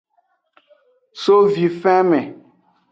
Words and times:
So 1.23 1.35
vifenme. 1.53 2.21